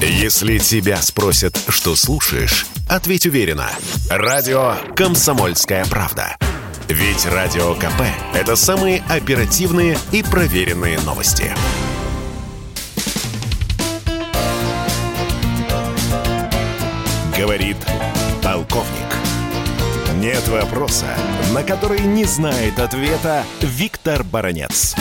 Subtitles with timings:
[0.00, 3.70] Если тебя спросят, что слушаешь, ответь уверенно.
[4.10, 6.36] Радио «Комсомольская правда».
[6.88, 8.02] Ведь Радио КП–
[8.34, 11.50] это самые оперативные и проверенные новости.
[17.36, 17.78] Говорит
[18.42, 19.16] полковник.
[20.16, 21.06] Нет вопроса,
[21.54, 24.94] на который не знает ответа Виктор Баранец.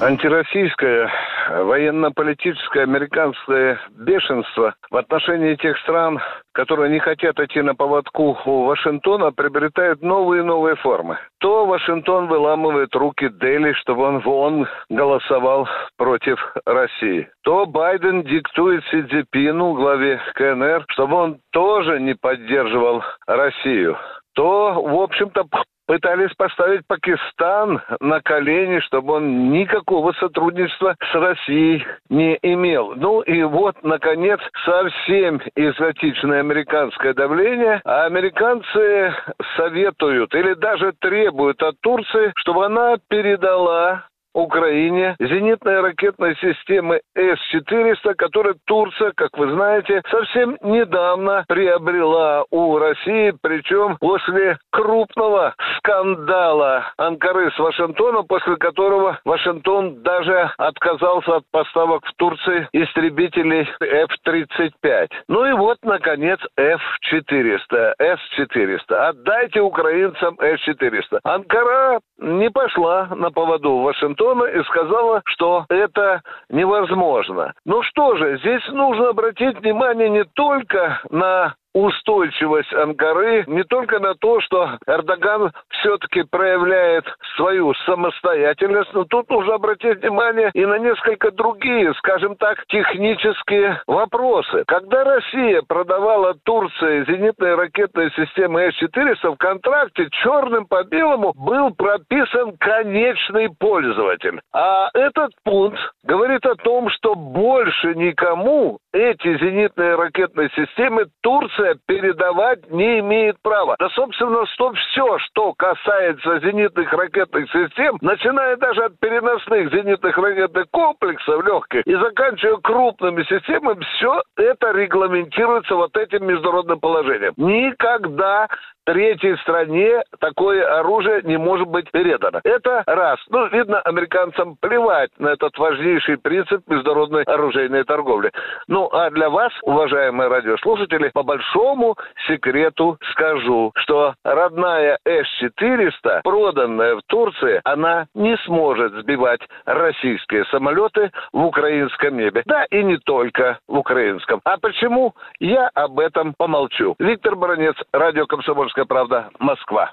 [0.00, 1.10] Антироссийское
[1.48, 6.20] военно-политическое американское бешенство в отношении тех стран,
[6.52, 11.18] которые не хотят идти на поводку у Вашингтона, приобретает новые и новые формы.
[11.38, 17.28] То Вашингтон выламывает руки Дели, чтобы он, он голосовал против России.
[17.42, 23.96] То Байден диктует Си Цзипину, главе КНР, чтобы он тоже не поддерживал Россию
[24.38, 25.46] то, в общем-то,
[25.88, 32.92] пытались поставить Пакистан на колени, чтобы он никакого сотрудничества с Россией не имел.
[32.94, 39.14] Ну и вот, наконец, совсем изотичное американское давление, а американцы
[39.56, 44.04] советуют или даже требуют от Турции, чтобы она передала
[44.38, 53.34] Украине зенитные ракетные системы С-400, которые Турция, как вы знаете, совсем недавно приобрела у России,
[53.42, 62.12] причем после крупного скандала Анкары с Вашингтоном, после которого Вашингтон даже отказался от поставок в
[62.16, 65.08] Турции истребителей F-35.
[65.28, 68.94] Ну и вот, наконец, F-400, S-400.
[68.94, 71.20] Отдайте украинцам S-400.
[71.24, 77.54] Анкара не пошла на поводу Вашингтона и сказала, что это невозможно.
[77.64, 84.14] Ну что же, здесь нужно обратить внимание не только на устойчивость Анкары не только на
[84.14, 87.04] то, что Эрдоган все-таки проявляет
[87.36, 94.64] свою самостоятельность, но тут нужно обратить внимание и на несколько другие, скажем так, технические вопросы.
[94.66, 102.56] Когда Россия продавала Турции зенитные ракетные системы С-400, в контракте черным по белому был прописан
[102.58, 104.40] конечный пользователь.
[104.52, 112.70] А этот пункт говорит о том, что больше никому эти зенитные ракетные системы Турция передавать
[112.70, 113.76] не имеет права.
[113.78, 120.66] Да, собственно, что все, что касается зенитных ракетных систем, начиная даже от переносных зенитных ракетных
[120.70, 127.34] комплексов легких и заканчивая крупными системами, все это регламентируется вот этим международным положением.
[127.36, 128.48] Никогда
[128.88, 132.40] третьей стране такое оружие не может быть передано.
[132.42, 133.18] Это раз.
[133.28, 138.32] Ну, видно, американцам плевать на этот важнейший принцип международной оружейной торговли.
[138.66, 147.02] Ну, а для вас, уважаемые радиослушатели, по большому секрету скажу, что родная С-400, проданная в
[147.08, 152.42] Турции, она не сможет сбивать российские самолеты в украинском небе.
[152.46, 154.40] Да, и не только в украинском.
[154.44, 155.12] А почему?
[155.40, 156.94] Я об этом помолчу.
[156.98, 159.90] Виктор Баранец, радио «Комсомольская «Комсомольская правда», Москва.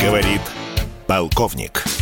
[0.00, 0.40] Говорит
[1.06, 1.93] полковник.